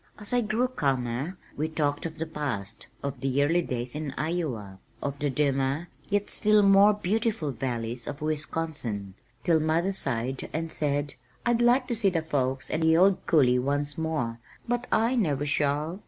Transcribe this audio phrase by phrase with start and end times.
[0.17, 4.79] As I grew calmer, we talked of the past, of the early days in Iowa,
[4.99, 11.13] of the dimmer, yet still more beautiful valleys of Wisconsin, till mother sighed, and said,
[11.45, 15.45] "I'd like to see the folks and the old coulee once more, but I never
[15.45, 15.99] shall."